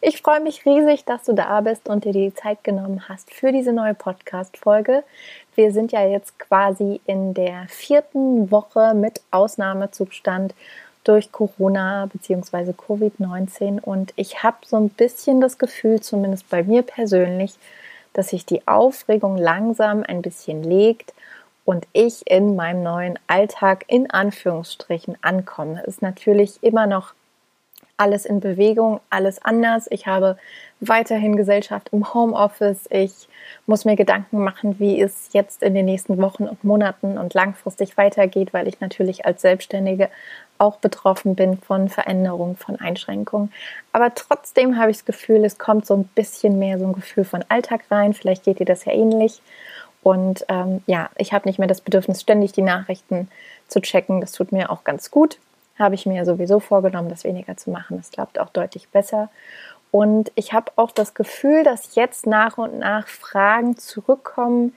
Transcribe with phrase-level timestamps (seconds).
[0.00, 3.50] Ich freue mich riesig, dass du da bist und dir die Zeit genommen hast für
[3.50, 5.02] diese neue Podcast-Folge.
[5.56, 10.54] Wir sind ja jetzt quasi in der vierten Woche mit Ausnahmezustand
[11.02, 12.74] durch Corona bzw.
[12.74, 17.56] Covid-19 und ich habe so ein bisschen das Gefühl, zumindest bei mir persönlich,
[18.12, 21.12] dass sich die Aufregung langsam ein bisschen legt
[21.64, 25.80] und ich in meinem neuen Alltag in Anführungsstrichen ankomme.
[25.82, 27.14] Es ist natürlich immer noch
[27.98, 29.86] alles in Bewegung, alles anders.
[29.90, 30.38] Ich habe
[30.80, 32.86] weiterhin Gesellschaft im Homeoffice.
[32.90, 33.28] Ich
[33.66, 37.96] muss mir Gedanken machen, wie es jetzt in den nächsten Wochen und Monaten und langfristig
[37.96, 40.08] weitergeht, weil ich natürlich als Selbstständige
[40.58, 43.52] auch betroffen bin von Veränderungen, von Einschränkungen.
[43.92, 47.24] Aber trotzdem habe ich das Gefühl, es kommt so ein bisschen mehr so ein Gefühl
[47.24, 48.14] von Alltag rein.
[48.14, 49.42] Vielleicht geht dir das ja ähnlich.
[50.04, 53.28] Und ähm, ja, ich habe nicht mehr das Bedürfnis, ständig die Nachrichten
[53.66, 54.20] zu checken.
[54.20, 55.38] Das tut mir auch ganz gut
[55.78, 57.96] habe ich mir sowieso vorgenommen, das weniger zu machen.
[57.96, 59.30] Das klappt auch deutlich besser.
[59.90, 64.74] Und ich habe auch das Gefühl, dass jetzt nach und nach Fragen zurückkommen,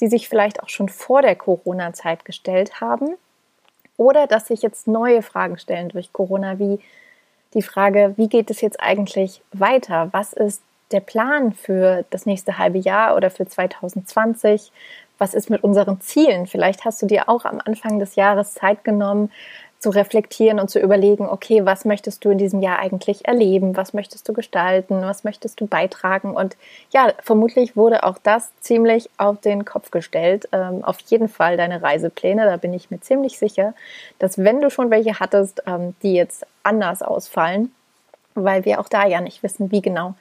[0.00, 3.16] die sich vielleicht auch schon vor der Corona-Zeit gestellt haben.
[3.96, 6.80] Oder dass sich jetzt neue Fragen stellen durch Corona, wie
[7.54, 10.08] die Frage, wie geht es jetzt eigentlich weiter?
[10.12, 14.72] Was ist der Plan für das nächste halbe Jahr oder für 2020?
[15.18, 16.46] Was ist mit unseren Zielen?
[16.46, 19.32] Vielleicht hast du dir auch am Anfang des Jahres Zeit genommen,
[19.78, 23.76] zu reflektieren und zu überlegen, okay, was möchtest du in diesem Jahr eigentlich erleben?
[23.76, 25.02] Was möchtest du gestalten?
[25.02, 26.34] Was möchtest du beitragen?
[26.34, 26.56] Und
[26.90, 30.48] ja, vermutlich wurde auch das ziemlich auf den Kopf gestellt.
[30.50, 33.72] Ähm, auf jeden Fall deine Reisepläne, da bin ich mir ziemlich sicher,
[34.18, 37.72] dass wenn du schon welche hattest, ähm, die jetzt anders ausfallen,
[38.34, 40.14] weil wir auch da ja nicht wissen, wie genau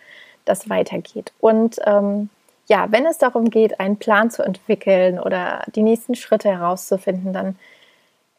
[0.45, 1.33] das weitergeht.
[1.39, 2.29] Und ähm,
[2.67, 7.55] ja, wenn es darum geht, einen Plan zu entwickeln oder die nächsten Schritte herauszufinden, dann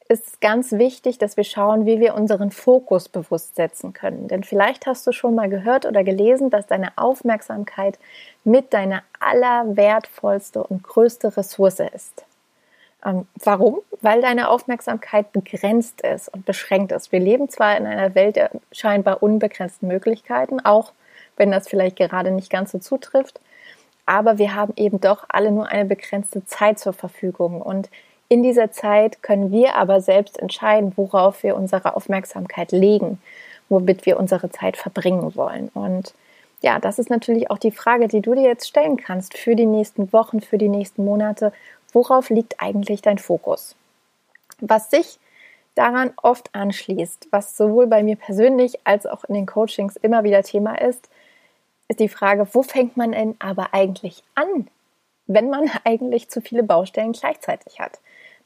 [0.09, 4.27] ist ganz wichtig, dass wir schauen, wie wir unseren Fokus bewusst setzen können.
[4.29, 7.99] Denn vielleicht hast du schon mal gehört oder gelesen, dass deine Aufmerksamkeit
[8.43, 12.25] mit deiner allerwertvollste und größte Ressource ist.
[13.05, 13.81] Ähm, warum?
[14.01, 17.13] Weil deine Aufmerksamkeit begrenzt ist und beschränkt ist.
[17.13, 20.93] Wir leben zwar in einer Welt der scheinbar unbegrenzten Möglichkeiten, auch
[21.37, 23.41] wenn das vielleicht gerade nicht ganz so zutrifft,
[24.07, 27.91] aber wir haben eben doch alle nur eine begrenzte Zeit zur Verfügung und
[28.29, 33.21] in dieser Zeit können wir aber selbst entscheiden, worauf wir unsere Aufmerksamkeit legen,
[33.69, 35.71] womit wir unsere Zeit verbringen wollen.
[35.73, 36.15] Und
[36.61, 39.67] ja, das ist natürlich auch die Frage, die du dir jetzt stellen kannst für die
[39.67, 41.53] nächsten Wochen, für die nächsten Monate.
[41.93, 43.77] Worauf liegt eigentlich dein Fokus?
[44.61, 45.19] Was sich
[45.75, 50.43] daran oft anschließt, was sowohl bei mir persönlich als auch in den Coachings immer wieder
[50.43, 51.09] Thema ist,
[51.87, 54.69] ist die Frage, wo fängt man denn aber eigentlich an,
[55.27, 58.01] wenn man eigentlich zu viele Baustellen gleichzeitig hat?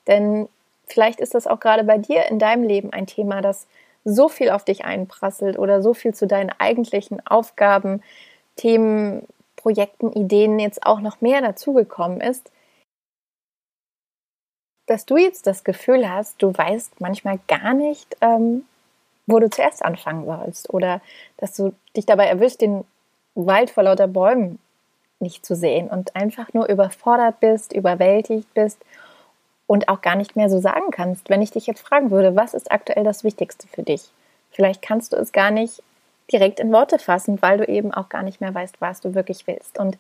[0.07, 0.49] Denn
[0.87, 3.67] vielleicht ist das auch gerade bei dir in deinem Leben ein Thema, das
[4.05, 8.03] so viel auf dich einprasselt oder so viel zu deinen eigentlichen Aufgaben,
[8.57, 9.27] Themen,
[9.57, 12.51] Projekten, Ideen jetzt auch noch mehr dazugekommen ist,
[14.87, 18.65] dass du jetzt das Gefühl hast, du weißt manchmal gar nicht, ähm,
[19.27, 21.01] wo du zuerst anfangen sollst oder
[21.37, 22.85] dass du dich dabei erwischt, den
[23.35, 24.59] Wald vor lauter Bäumen
[25.21, 28.79] nicht zu sehen und einfach nur überfordert bist, überwältigt bist
[29.73, 31.31] und auch gar nicht mehr so sagen kannst.
[31.31, 34.11] Wenn ich dich jetzt fragen würde, was ist aktuell das Wichtigste für dich?
[34.51, 35.83] Vielleicht kannst du es gar nicht
[36.31, 39.47] direkt in Worte fassen, weil du eben auch gar nicht mehr weißt, was du wirklich
[39.47, 39.79] willst.
[39.79, 39.97] Und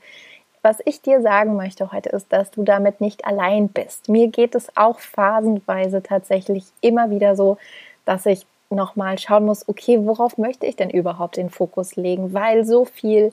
[0.61, 4.11] was ich dir sagen möchte heute ist, dass du damit nicht allein bist.
[4.11, 7.57] Mir geht es auch phasenweise tatsächlich immer wieder so,
[8.05, 12.67] dass ich nochmal schauen muss, okay, worauf möchte ich denn überhaupt den Fokus legen, weil
[12.67, 13.33] so viel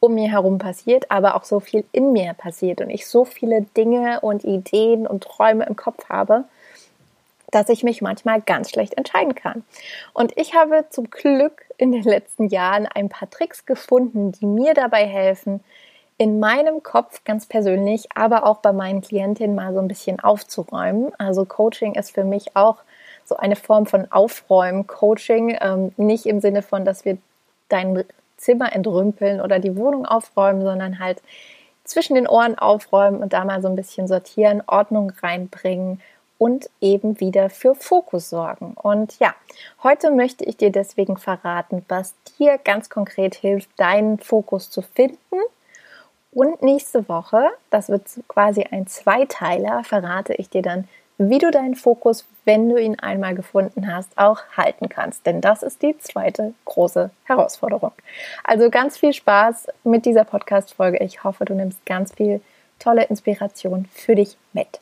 [0.00, 3.62] um mir herum passiert, aber auch so viel in mir passiert und ich so viele
[3.76, 6.44] Dinge und Ideen und Träume im Kopf habe,
[7.50, 9.64] dass ich mich manchmal ganz schlecht entscheiden kann.
[10.14, 14.74] Und ich habe zum Glück in den letzten Jahren ein paar Tricks gefunden, die mir
[14.74, 15.60] dabei helfen,
[16.16, 21.12] in meinem Kopf ganz persönlich, aber auch bei meinen Klientinnen mal so ein bisschen aufzuräumen.
[21.18, 22.76] Also Coaching ist für mich auch
[23.24, 24.86] so eine Form von Aufräumen.
[24.86, 27.16] Coaching, ähm, nicht im Sinne von, dass wir
[27.70, 28.04] deinen
[28.40, 31.22] Zimmer entrümpeln oder die Wohnung aufräumen, sondern halt
[31.84, 36.00] zwischen den Ohren aufräumen und da mal so ein bisschen sortieren, Ordnung reinbringen
[36.38, 38.72] und eben wieder für Fokus sorgen.
[38.74, 39.34] Und ja,
[39.82, 45.18] heute möchte ich dir deswegen verraten, was dir ganz konkret hilft, deinen Fokus zu finden
[46.32, 50.88] Und nächste Woche, das wird quasi ein Zweiteiler, verrate ich dir dann,
[51.28, 55.26] wie du deinen Fokus, wenn du ihn einmal gefunden hast, auch halten kannst.
[55.26, 57.92] Denn das ist die zweite große Herausforderung.
[58.42, 61.04] Also ganz viel Spaß mit dieser Podcast-Folge.
[61.04, 62.40] Ich hoffe, du nimmst ganz viel
[62.78, 64.80] tolle Inspiration für dich mit.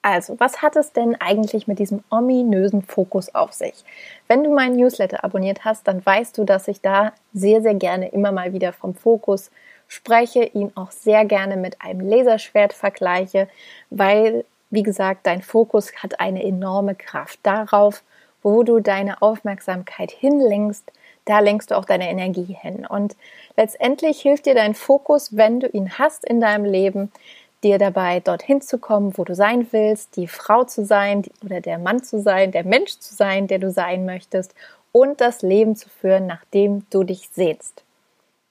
[0.00, 3.84] Also, was hat es denn eigentlich mit diesem ominösen Fokus auf sich?
[4.28, 8.08] Wenn du meinen Newsletter abonniert hast, dann weißt du, dass ich da sehr, sehr gerne
[8.08, 9.50] immer mal wieder vom Fokus
[9.92, 13.46] spreche, ihn auch sehr gerne mit einem Laserschwert vergleiche,
[13.90, 17.38] weil, wie gesagt, dein Fokus hat eine enorme Kraft.
[17.42, 18.02] Darauf,
[18.42, 20.90] wo du deine Aufmerksamkeit hinlenkst,
[21.26, 22.86] da lenkst du auch deine Energie hin.
[22.86, 23.16] Und
[23.56, 27.12] letztendlich hilft dir dein Fokus, wenn du ihn hast in deinem Leben,
[27.62, 31.78] dir dabei dorthin zu kommen, wo du sein willst, die Frau zu sein oder der
[31.78, 34.54] Mann zu sein, der Mensch zu sein, der du sein möchtest
[34.90, 37.84] und das Leben zu führen, nach dem du dich sehnst.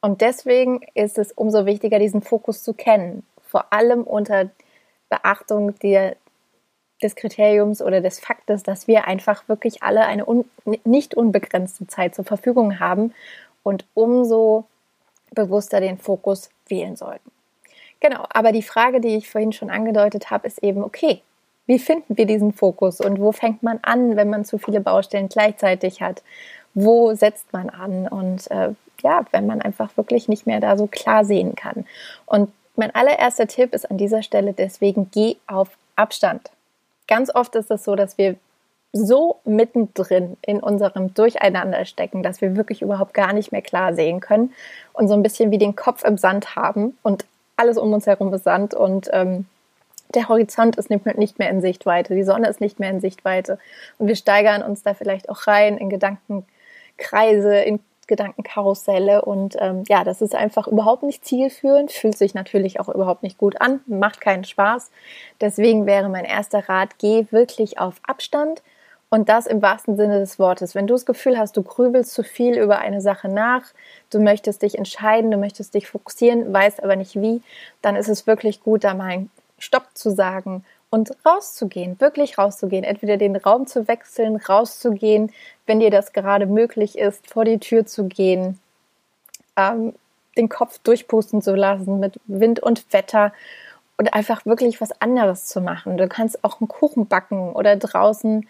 [0.01, 4.49] Und deswegen ist es umso wichtiger, diesen Fokus zu kennen, vor allem unter
[5.09, 6.15] Beachtung der,
[7.01, 10.49] des Kriteriums oder des Faktes, dass wir einfach wirklich alle eine un,
[10.85, 13.13] nicht unbegrenzte Zeit zur Verfügung haben
[13.63, 14.65] und umso
[15.31, 17.31] bewusster den Fokus wählen sollten.
[17.99, 21.21] Genau, aber die Frage, die ich vorhin schon angedeutet habe, ist eben, okay,
[21.67, 25.29] wie finden wir diesen Fokus und wo fängt man an, wenn man zu viele Baustellen
[25.29, 26.23] gleichzeitig hat?
[26.73, 28.07] Wo setzt man an?
[28.07, 31.85] Und äh, ja, wenn man einfach wirklich nicht mehr da so klar sehen kann.
[32.25, 36.51] Und mein allererster Tipp ist an dieser Stelle deswegen, geh auf Abstand.
[37.07, 38.35] Ganz oft ist es so, dass wir
[38.93, 44.19] so mittendrin in unserem Durcheinander stecken, dass wir wirklich überhaupt gar nicht mehr klar sehen
[44.19, 44.53] können
[44.93, 47.25] und so ein bisschen wie den Kopf im Sand haben und
[47.55, 49.45] alles um uns herum ist Sand und ähm,
[50.13, 53.59] der Horizont ist nicht mehr in Sichtweite, die Sonne ist nicht mehr in Sichtweite
[53.97, 60.03] und wir steigern uns da vielleicht auch rein in Gedankenkreise, in Gedankenkarusselle und ähm, ja,
[60.03, 64.21] das ist einfach überhaupt nicht zielführend, fühlt sich natürlich auch überhaupt nicht gut an, macht
[64.21, 64.91] keinen Spaß.
[65.39, 68.61] Deswegen wäre mein erster Rat, geh wirklich auf Abstand,
[69.13, 70.73] und das im wahrsten Sinne des Wortes.
[70.73, 73.63] Wenn du das Gefühl hast, du grübelst zu viel über eine Sache nach,
[74.09, 77.41] du möchtest dich entscheiden, du möchtest dich fokussieren, weißt aber nicht wie,
[77.81, 82.83] dann ist es wirklich gut, da mal einen Stopp zu sagen und rauszugehen, wirklich rauszugehen.
[82.83, 85.31] Entweder den Raum zu wechseln, rauszugehen,
[85.65, 88.59] wenn dir das gerade möglich ist, vor die Tür zu gehen,
[89.55, 89.93] ähm,
[90.37, 93.33] den Kopf durchpusten zu lassen mit Wind und Wetter
[93.97, 95.97] und einfach wirklich was anderes zu machen.
[95.97, 98.47] Du kannst auch einen Kuchen backen oder draußen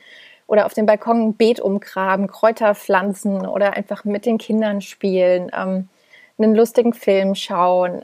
[0.47, 5.51] oder auf dem Balkon ein Beet umgraben, Kräuter pflanzen oder einfach mit den Kindern spielen,
[5.55, 5.89] ähm,
[6.37, 8.03] einen lustigen Film schauen,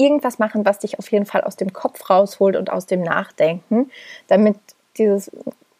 [0.00, 3.90] irgendwas machen, was dich auf jeden Fall aus dem Kopf rausholt und aus dem Nachdenken,
[4.28, 4.56] damit
[4.96, 5.30] dieses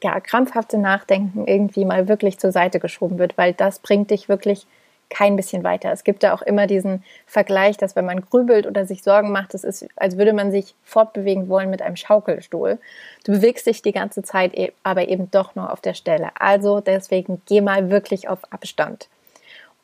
[0.03, 4.67] ja, krampfhafte Nachdenken irgendwie mal wirklich zur Seite geschoben wird, weil das bringt dich wirklich
[5.11, 5.91] kein bisschen weiter.
[5.91, 9.55] Es gibt da auch immer diesen Vergleich, dass wenn man grübelt oder sich Sorgen macht,
[9.55, 12.79] es ist, als würde man sich fortbewegen wollen mit einem Schaukelstuhl.
[13.25, 16.31] Du bewegst dich die ganze Zeit, e, aber eben doch nur auf der Stelle.
[16.39, 19.09] Also deswegen geh mal wirklich auf Abstand.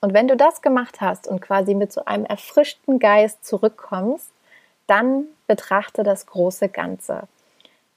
[0.00, 4.30] Und wenn du das gemacht hast und quasi mit so einem erfrischten Geist zurückkommst,
[4.86, 7.28] dann betrachte das große Ganze.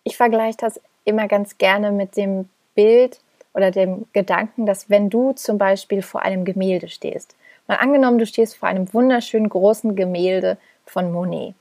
[0.04, 3.20] Ich vergleiche das immer ganz gerne mit dem Bild,
[3.54, 7.36] oder dem Gedanken, dass wenn du zum Beispiel vor einem Gemälde stehst,
[7.68, 11.56] mal angenommen, du stehst vor einem wunderschönen großen Gemälde von Monet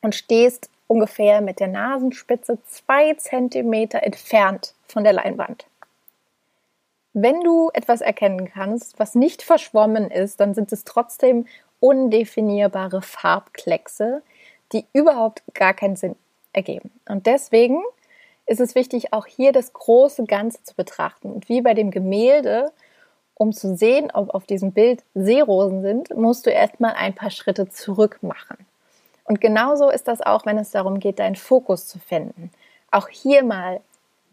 [0.00, 5.66] und stehst ungefähr mit der Nasenspitze zwei Zentimeter entfernt von der Leinwand.
[7.14, 11.46] Wenn du etwas erkennen kannst, was nicht verschwommen ist, dann sind es trotzdem
[11.78, 14.22] undefinierbare Farbkleckse,
[14.72, 16.16] die überhaupt gar keinen Sinn
[16.54, 16.90] ergeben.
[17.06, 17.82] Und deswegen
[18.46, 21.30] ist es wichtig, auch hier das große Ganze zu betrachten.
[21.30, 22.72] Und wie bei dem Gemälde,
[23.34, 27.68] um zu sehen, ob auf diesem Bild Seerosen sind, musst du erstmal ein paar Schritte
[27.68, 28.56] zurück machen.
[29.24, 32.50] Und genauso ist das auch, wenn es darum geht, deinen Fokus zu finden.
[32.90, 33.80] Auch hier mal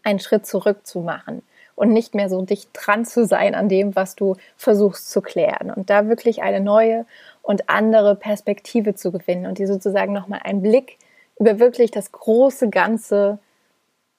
[0.02, 1.42] einen Schritt zurück zu machen
[1.80, 5.70] und nicht mehr so dicht dran zu sein an dem, was du versuchst zu klären.
[5.70, 7.06] Und da wirklich eine neue
[7.40, 10.98] und andere Perspektive zu gewinnen und dir sozusagen nochmal einen Blick
[11.38, 13.38] über wirklich das große Ganze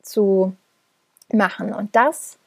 [0.01, 0.53] zu
[1.32, 1.72] machen.
[1.72, 2.39] Und das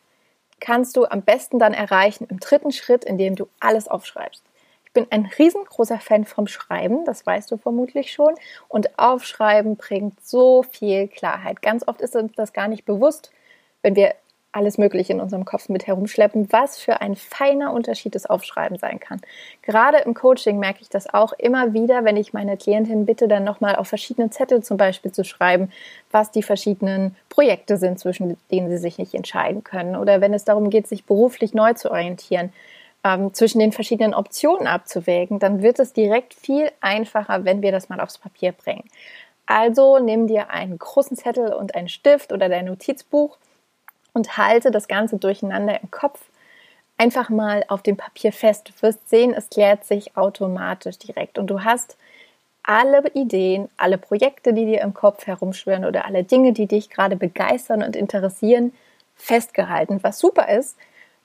[0.58, 4.42] kannst du am besten dann erreichen im dritten Schritt, indem du alles aufschreibst.
[4.84, 8.34] Ich bin ein riesengroßer Fan vom Schreiben, das weißt du vermutlich schon.
[8.66, 11.62] Und Aufschreiben bringt so viel Klarheit.
[11.62, 13.30] Ganz oft ist uns das gar nicht bewusst,
[13.82, 14.16] wenn wir
[14.54, 19.00] alles Mögliche in unserem Kopf mit herumschleppen, was für ein feiner Unterschied das Aufschreiben sein
[19.00, 19.20] kann.
[19.62, 23.44] Gerade im Coaching merke ich das auch immer wieder, wenn ich meine Klientin bitte, dann
[23.44, 25.72] nochmal auf verschiedene Zettel zum Beispiel zu schreiben,
[26.10, 29.96] was die verschiedenen Projekte sind, zwischen denen sie sich nicht entscheiden können.
[29.96, 32.52] Oder wenn es darum geht, sich beruflich neu zu orientieren.
[33.04, 37.88] ähm, zwischen den verschiedenen Optionen abzuwägen, dann wird es direkt viel einfacher, wenn wir das
[37.88, 38.84] mal aufs Papier bringen.
[39.46, 43.36] Also nimm dir einen großen Zettel und einen Stift oder dein Notizbuch
[44.14, 46.20] und halte das Ganze durcheinander im Kopf
[46.96, 48.68] einfach mal auf dem Papier fest.
[48.68, 51.96] Du wirst sehen, es klärt sich automatisch direkt und du hast
[52.62, 57.16] alle Ideen, alle Projekte, die dir im Kopf herumschwirren oder alle Dinge, die dich gerade
[57.16, 58.72] begeistern und interessieren,
[59.16, 60.76] festgehalten, was super ist,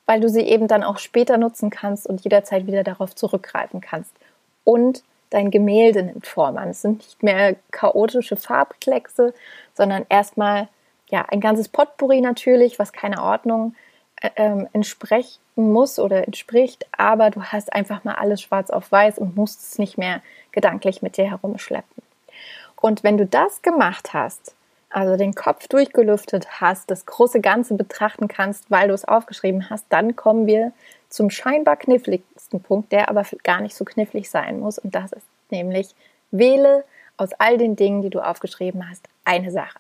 [0.06, 4.12] weil du sie eben dann auch später nutzen kannst und jederzeit wieder darauf zurückgreifen kannst.
[4.64, 6.70] Und dein Gemälde nimmt Form an.
[6.70, 9.34] Es sind nicht mehr chaotische Farbkleckse,
[9.76, 10.68] sondern erstmal
[11.10, 13.76] ja ein ganzes Potpourri natürlich, was keiner Ordnung
[14.22, 19.18] äh, ähm, entsprechen muss oder entspricht, aber du hast einfach mal alles schwarz auf weiß
[19.18, 22.04] und musst es nicht mehr gedanklich mit dir herumschleppen.
[22.76, 24.56] Und wenn du das gemacht hast,
[24.90, 29.86] also den Kopf durchgelüftet hast, das große Ganze betrachten kannst, weil du es aufgeschrieben hast,
[29.90, 30.72] dann kommen wir
[31.10, 34.80] zum scheinbar kniffligsten Punkt, der aber gar nicht so knifflig sein muss.
[34.80, 35.94] Und das ist nämlich,
[36.32, 36.84] wähle
[37.18, 39.80] aus all den Dingen, die du aufgeschrieben hast, eine Sache.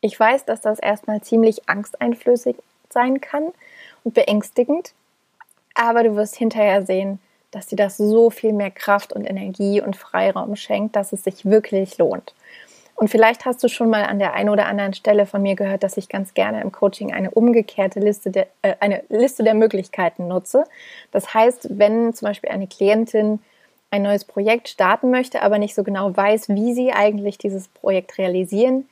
[0.00, 2.56] Ich weiß, dass das erstmal ziemlich angsteinflößig
[2.90, 3.52] sein kann
[4.04, 4.92] und beängstigend,
[5.74, 7.18] aber du wirst hinterher sehen,
[7.50, 11.44] dass dir das so viel mehr Kraft und Energie und Freiraum schenkt, dass es sich
[11.44, 12.34] wirklich lohnt.
[12.94, 15.82] Und vielleicht hast du schon mal an der einen oder anderen Stelle von mir gehört,
[15.82, 20.28] dass ich ganz gerne im Coaching eine umgekehrte Liste der, äh, eine Liste der Möglichkeiten
[20.28, 20.64] nutze.
[21.12, 23.40] Das heißt, wenn zum Beispiel eine Klientin
[23.90, 28.16] ein neues Projekt starten möchte, aber nicht so genau weiß, wie sie eigentlich dieses Projekt
[28.16, 28.88] realisieren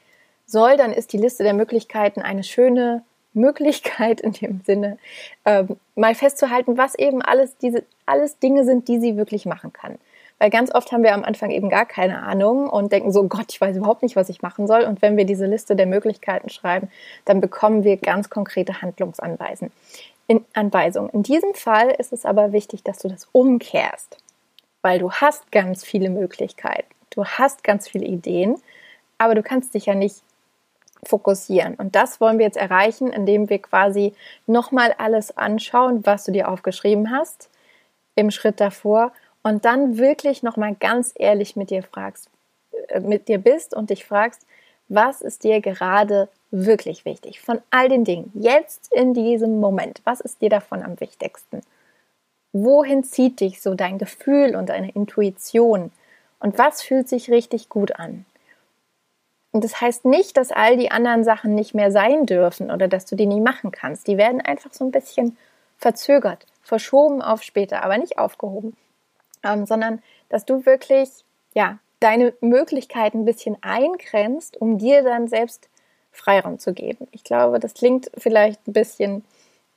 [0.46, 3.02] soll, dann ist die Liste der Möglichkeiten eine schöne
[3.34, 4.98] Möglichkeit in dem Sinne,
[5.44, 9.98] ähm, mal festzuhalten, was eben alles diese alles Dinge sind, die sie wirklich machen kann.
[10.38, 13.46] Weil ganz oft haben wir am Anfang eben gar keine Ahnung und denken so, Gott,
[13.50, 14.82] ich weiß überhaupt nicht, was ich machen soll.
[14.82, 16.90] Und wenn wir diese Liste der Möglichkeiten schreiben,
[17.24, 19.72] dann bekommen wir ganz konkrete Handlungsanweisungen.
[20.26, 21.10] In, Anweisungen.
[21.10, 24.16] In diesem Fall ist es aber wichtig, dass du das umkehrst,
[24.82, 28.56] weil du hast ganz viele Möglichkeiten, du hast ganz viele Ideen,
[29.18, 30.22] aber du kannst dich ja nicht
[31.04, 31.74] fokussieren.
[31.74, 34.14] Und das wollen wir jetzt erreichen, indem wir quasi
[34.46, 37.50] nochmal alles anschauen, was du dir aufgeschrieben hast
[38.14, 42.30] im Schritt davor und dann wirklich nochmal ganz ehrlich mit dir fragst,
[42.88, 44.46] äh, mit dir bist und dich fragst,
[44.88, 50.20] was ist dir gerade wirklich wichtig von all den Dingen, jetzt in diesem Moment, was
[50.20, 51.60] ist dir davon am wichtigsten?
[52.52, 55.90] Wohin zieht dich so dein Gefühl und deine Intuition?
[56.38, 58.24] Und was fühlt sich richtig gut an?
[59.54, 63.06] Und das heißt nicht, dass all die anderen Sachen nicht mehr sein dürfen oder dass
[63.06, 64.06] du die nie machen kannst.
[64.08, 65.38] Die werden einfach so ein bisschen
[65.78, 68.76] verzögert, verschoben auf später, aber nicht aufgehoben
[69.44, 71.11] ähm, sondern dass du wirklich
[71.54, 75.68] ja deine Möglichkeiten ein bisschen eingrenzt, um dir dann selbst
[76.11, 77.06] Freiraum zu geben.
[77.12, 79.25] Ich glaube, das klingt vielleicht ein bisschen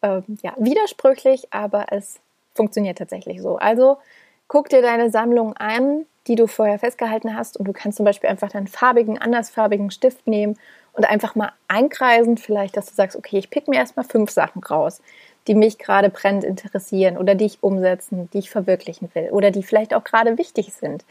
[0.01, 2.19] ähm, ja, widersprüchlich, aber es
[2.55, 3.57] funktioniert tatsächlich so.
[3.57, 3.97] Also
[4.47, 8.29] guck dir deine Sammlung an, die du vorher festgehalten hast und du kannst zum Beispiel
[8.29, 10.57] einfach deinen farbigen, andersfarbigen Stift nehmen
[10.93, 14.63] und einfach mal einkreisen, vielleicht, dass du sagst, okay, ich pick mir erstmal fünf Sachen
[14.63, 15.01] raus,
[15.47, 19.63] die mich gerade brennend interessieren oder die ich umsetzen, die ich verwirklichen will oder die
[19.63, 21.05] vielleicht auch gerade wichtig sind,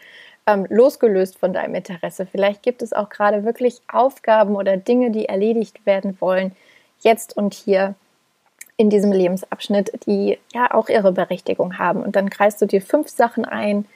[0.47, 2.27] ähm, losgelöst von deinem Interesse.
[2.27, 6.55] Vielleicht gibt es auch gerade wirklich Aufgaben oder Dinge, die erledigt werden wollen,
[7.01, 7.95] jetzt und hier
[8.77, 12.03] in diesem Lebensabschnitt, die ja auch ihre Berechtigung haben.
[12.03, 13.87] Und dann kreist du dir fünf Sachen ein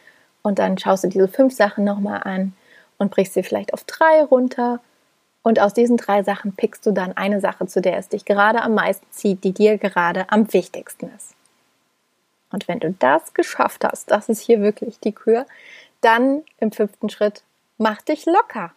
[0.43, 2.55] und dann schaust du diese fünf Sachen nochmal an
[2.99, 4.81] und brichst sie vielleicht auf drei runter
[5.43, 8.63] und aus diesen drei Sachen pickst du dann eine Sache, zu der es dich gerade
[8.63, 11.35] am meisten zieht, die dir gerade am wichtigsten ist.
[12.53, 15.47] Und wenn du das geschafft hast, das ist hier wirklich die Kür,
[16.01, 17.43] dann im fünften Schritt
[17.79, 18.73] mach dich locker.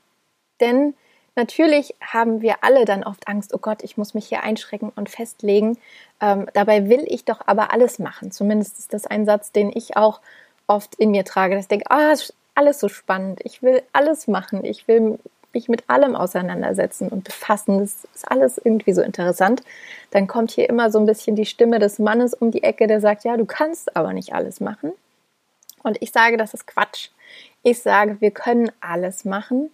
[0.59, 0.93] Denn
[1.35, 5.09] natürlich haben wir alle dann oft Angst, oh Gott, ich muss mich hier einschrecken und
[5.09, 5.77] festlegen.
[6.21, 8.31] Ähm, dabei will ich doch aber alles machen.
[8.31, 10.21] Zumindest ist das ein Satz, den ich auch
[10.67, 12.13] oft in mir trage, ich denke, ah,
[12.55, 15.19] alles so spannend, ich will alles machen, ich will
[15.53, 17.79] mich mit allem auseinandersetzen und befassen.
[17.79, 19.61] Das ist alles irgendwie so interessant.
[20.11, 23.01] Dann kommt hier immer so ein bisschen die Stimme des Mannes um die Ecke, der
[23.01, 24.91] sagt, ja, du kannst aber nicht alles machen.
[25.83, 27.09] Und ich sage, das ist Quatsch.
[27.61, 29.69] Ich sage, wir können alles machen,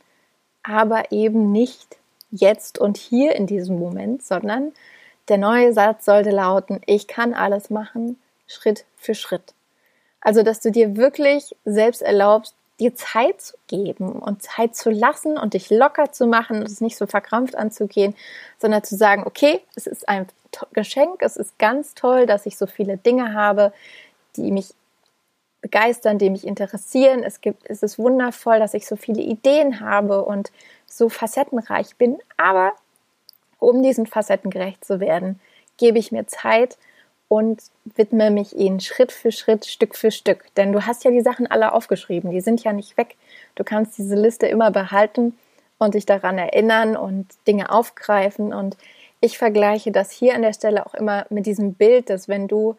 [0.63, 1.97] aber eben nicht
[2.31, 4.73] jetzt und hier in diesem Moment, sondern
[5.27, 9.53] der neue Satz sollte lauten, ich kann alles machen, Schritt für Schritt.
[10.21, 15.37] Also, dass du dir wirklich selbst erlaubst, dir Zeit zu geben und Zeit zu lassen
[15.37, 18.15] und dich locker zu machen und es nicht so verkrampft anzugehen,
[18.57, 20.27] sondern zu sagen, okay, es ist ein
[20.73, 23.73] Geschenk, es ist ganz toll, dass ich so viele Dinge habe,
[24.35, 24.73] die mich
[25.61, 27.23] begeistern, die mich interessieren.
[27.23, 30.51] Es gibt, es ist wundervoll, dass ich so viele Ideen habe und
[30.87, 32.17] so facettenreich bin.
[32.37, 32.73] Aber
[33.59, 35.39] um diesen Facetten gerecht zu werden,
[35.77, 36.77] gebe ich mir Zeit
[37.27, 40.45] und widme mich ihnen Schritt für Schritt, Stück für Stück.
[40.55, 43.15] Denn du hast ja die Sachen alle aufgeschrieben, die sind ja nicht weg.
[43.55, 45.37] Du kannst diese Liste immer behalten
[45.77, 48.53] und dich daran erinnern und Dinge aufgreifen.
[48.53, 48.77] Und
[49.21, 52.75] ich vergleiche das hier an der Stelle auch immer mit diesem Bild, dass wenn du,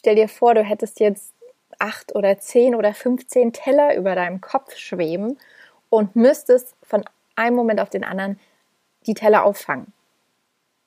[0.00, 1.32] stell dir vor, du hättest jetzt
[1.78, 5.38] acht oder zehn oder 15 Teller über deinem Kopf schweben
[5.90, 7.04] und müsstest von
[7.36, 8.40] einem Moment auf den anderen
[9.06, 9.92] die Teller auffangen.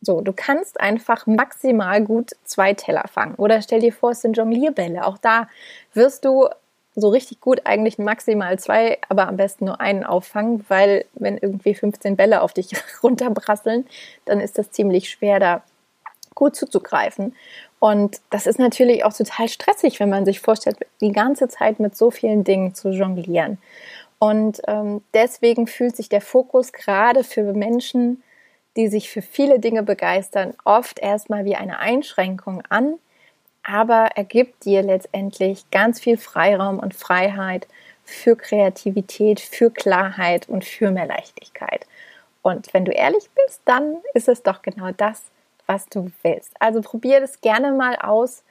[0.02, 3.36] So, du kannst einfach maximal gut zwei Teller fangen.
[3.36, 5.06] Oder stell dir vor, es sind Jonglierbälle.
[5.06, 5.48] Auch da
[5.94, 6.50] wirst du
[6.96, 11.74] so richtig gut eigentlich maximal zwei, aber am besten nur einen auffangen, weil wenn irgendwie
[11.74, 12.72] 15 Bälle auf dich
[13.04, 13.88] runterbrasseln,
[14.26, 15.64] dann ist das ziemlich schwer, da
[16.36, 17.36] gut zuzugreifen.
[17.84, 21.98] Und das ist natürlich auch total stressig, wenn man sich vorstellt, die ganze Zeit mit
[21.98, 23.58] so vielen Dingen zu jonglieren.
[24.20, 28.24] Und ähm, deswegen fühlt sich der Fokus gerade für Menschen,
[28.78, 33.00] die sich für viele Dinge begeistern, oft erstmal wie eine Einschränkung an,
[33.64, 37.68] aber er gibt dir letztendlich ganz viel Freiraum und Freiheit
[38.06, 41.86] für Kreativität, für Klarheit und für mehr Leichtigkeit.
[42.44, 45.33] Und wenn du ehrlich bist, dann ist es doch genau das,
[45.66, 46.54] was du willst.
[46.60, 48.44] Also probier das gerne mal aus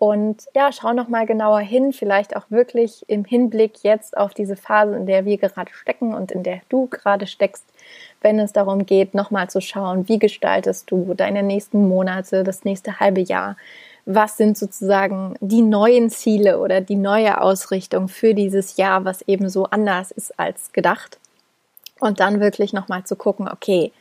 [0.00, 4.56] und ja, schau noch mal genauer hin, vielleicht auch wirklich im Hinblick jetzt auf diese
[4.56, 7.66] Phase, in der wir gerade stecken und in der du gerade steckst,
[8.22, 12.64] wenn es darum geht, noch mal zu schauen, wie gestaltest du deine nächsten Monate, das
[12.64, 13.58] nächste halbe Jahr,
[14.06, 19.50] was sind sozusagen die neuen Ziele oder die neue Ausrichtung für dieses Jahr, was eben
[19.50, 21.18] so anders ist als gedacht.
[21.98, 23.92] Und dann wirklich nochmal zu gucken, okay,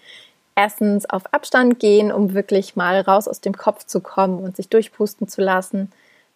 [0.60, 4.68] erstens auf Abstand gehen, um wirklich mal raus aus dem Kopf zu kommen und sich
[4.68, 5.90] durchpusten zu lassen.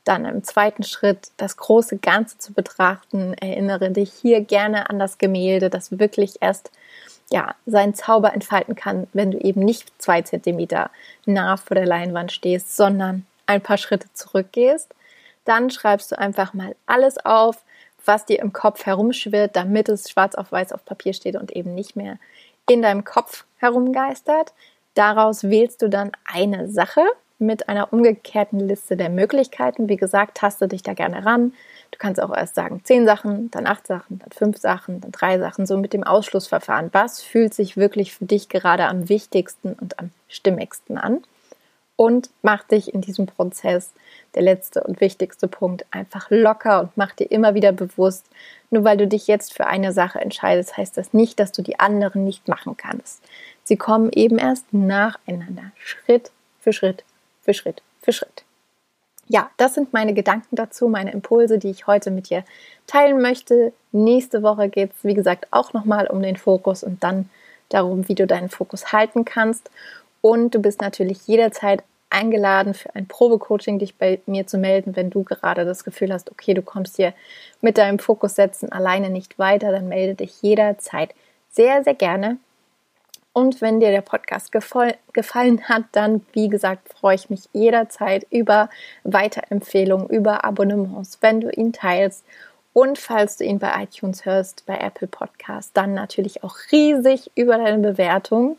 [0.06, 3.34] Dann im zweiten Schritt das große Ganze zu betrachten.
[3.34, 6.72] Erinnere dich hier gerne an das Gemälde, das wirklich erst
[7.32, 10.90] ja, seinen Zauber entfalten kann, wenn du eben nicht zwei Zentimeter
[11.26, 14.94] nah vor der Leinwand stehst, sondern ein paar Schritte zurückgehst,
[15.44, 17.58] dann schreibst du einfach mal alles auf,
[18.06, 21.76] was dir im Kopf herumschwirrt, damit es schwarz auf weiß auf Papier steht und eben
[21.76, 22.20] nicht mehr
[22.70, 24.54] in deinem Kopf herumgeistert.
[24.94, 27.02] Daraus wählst du dann eine Sache
[27.40, 29.90] mit einer umgekehrten Liste der Möglichkeiten.
[29.90, 31.54] Wie gesagt, taste dich da gerne ran.
[31.92, 35.40] Du kannst auch erst sagen zehn Sachen, dann acht Sachen, dann fünf Sachen, dann drei
[35.40, 36.90] Sachen, so mit dem Ausschlussverfahren.
[36.92, 41.24] Was fühlt sich wirklich für dich gerade am wichtigsten und am stimmigsten an?
[41.96, 43.92] Und mach dich in diesem Prozess,
[44.36, 48.26] der letzte und wichtigste Punkt, einfach locker und mach dir immer wieder bewusst,
[48.72, 51.80] nur weil du dich jetzt für eine Sache entscheidest, heißt das nicht, dass du die
[51.80, 53.22] anderen nicht machen kannst.
[53.64, 57.04] Sie kommen eben erst nacheinander, Schritt für Schritt
[57.42, 58.44] für Schritt für Schritt.
[59.28, 62.44] Ja, das sind meine Gedanken dazu, meine Impulse, die ich heute mit dir
[62.88, 63.72] teilen möchte.
[63.92, 67.30] Nächste Woche geht es, wie gesagt, auch nochmal um den Fokus und dann
[67.70, 69.70] darum, wie du deinen Fokus halten kannst.
[70.24, 75.10] Und du bist natürlich jederzeit eingeladen, für ein Probecoaching dich bei mir zu melden, wenn
[75.10, 77.14] du gerade das Gefühl hast, okay, du kommst hier
[77.60, 81.14] mit deinem Fokus setzen alleine nicht weiter, dann melde dich jederzeit
[81.52, 82.38] sehr, sehr gerne.
[83.34, 88.70] Und wenn dir der Podcast gefallen hat, dann, wie gesagt, freue ich mich jederzeit über
[89.04, 92.24] Weiterempfehlungen, über Abonnements, wenn du ihn teilst.
[92.72, 97.58] Und falls du ihn bei iTunes hörst, bei Apple Podcast, dann natürlich auch riesig über
[97.58, 98.58] deine Bewertung.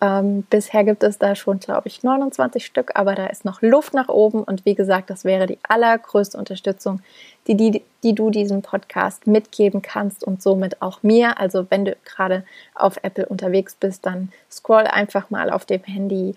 [0.00, 3.94] Ähm, bisher gibt es da schon, glaube ich, 29 Stück, aber da ist noch Luft
[3.94, 4.42] nach oben.
[4.42, 7.00] Und wie gesagt, das wäre die allergrößte Unterstützung,
[7.46, 11.40] die, die, die du diesem Podcast mitgeben kannst und somit auch mir.
[11.40, 16.34] Also wenn du gerade auf Apple unterwegs bist, dann scroll einfach mal auf dem Handy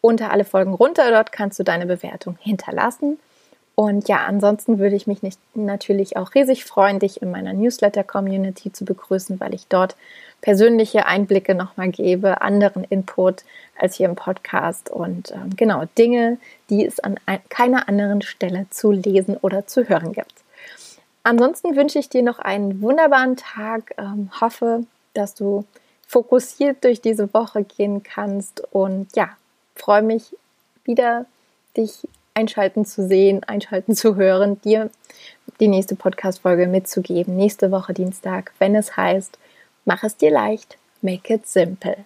[0.00, 1.10] unter alle Folgen runter.
[1.10, 3.18] Dort kannst du deine Bewertung hinterlassen.
[3.82, 8.72] Und ja, ansonsten würde ich mich nicht, natürlich auch riesig freuen, dich in meiner Newsletter-Community
[8.72, 9.96] zu begrüßen, weil ich dort
[10.40, 13.42] persönliche Einblicke nochmal gebe, anderen Input
[13.76, 14.88] als hier im Podcast.
[14.88, 16.38] Und ähm, genau Dinge,
[16.70, 20.34] die es an ein, keiner anderen Stelle zu lesen oder zu hören gibt.
[21.24, 25.64] Ansonsten wünsche ich dir noch einen wunderbaren Tag, ähm, hoffe, dass du
[26.06, 28.62] fokussiert durch diese Woche gehen kannst.
[28.72, 29.30] Und ja,
[29.74, 30.36] freue mich
[30.84, 31.26] wieder,
[31.76, 34.90] dich einschalten zu sehen, einschalten zu hören, dir
[35.60, 39.38] die nächste Podcast-Folge mitzugeben, nächste Woche Dienstag, wenn es heißt,
[39.84, 41.96] mach es dir leicht, make it simple.